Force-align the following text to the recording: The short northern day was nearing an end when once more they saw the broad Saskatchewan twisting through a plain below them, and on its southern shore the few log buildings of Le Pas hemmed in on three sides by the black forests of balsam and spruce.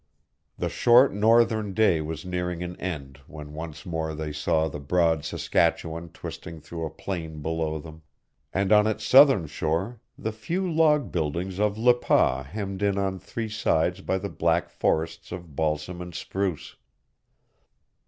The 0.57 0.67
short 0.67 1.13
northern 1.13 1.75
day 1.75 2.01
was 2.01 2.25
nearing 2.25 2.63
an 2.63 2.75
end 2.77 3.19
when 3.27 3.53
once 3.53 3.85
more 3.85 4.15
they 4.15 4.31
saw 4.33 4.67
the 4.67 4.79
broad 4.79 5.23
Saskatchewan 5.23 6.09
twisting 6.09 6.59
through 6.59 6.87
a 6.87 6.89
plain 6.89 7.43
below 7.43 7.77
them, 7.77 8.01
and 8.51 8.71
on 8.71 8.87
its 8.87 9.03
southern 9.05 9.45
shore 9.45 9.99
the 10.17 10.31
few 10.31 10.67
log 10.73 11.11
buildings 11.11 11.59
of 11.59 11.77
Le 11.77 11.93
Pas 11.93 12.47
hemmed 12.47 12.81
in 12.81 12.97
on 12.97 13.19
three 13.19 13.47
sides 13.47 14.01
by 14.01 14.17
the 14.17 14.27
black 14.31 14.69
forests 14.71 15.31
of 15.31 15.55
balsam 15.55 16.01
and 16.01 16.15
spruce. 16.15 16.77